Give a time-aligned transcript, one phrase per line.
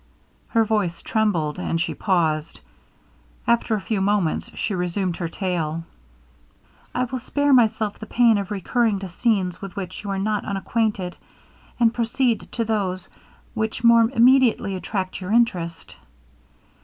[0.47, 2.59] Her voice trembled, and she paused.
[3.45, 5.83] After a few moments she resumed her tale.
[6.95, 10.43] 'I will spare myself the pain of recurring to scenes with which you are not
[10.43, 11.17] unacquainted,
[11.79, 13.09] and proceed to those
[13.53, 15.95] which more immediately attract your interest.